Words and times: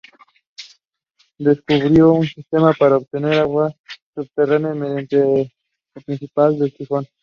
Descubrió 1.37 2.13
un 2.13 2.25
sistema 2.25 2.73
para 2.73 2.97
obtener 2.97 3.35
aguas 3.35 3.75
subterráneas 4.15 4.75
mediante 4.75 5.21
el 5.43 6.03
principio 6.03 6.51
del 6.53 6.71
sifón. 6.73 7.05